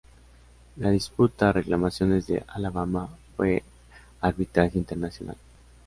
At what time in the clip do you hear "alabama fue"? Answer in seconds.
2.47-3.61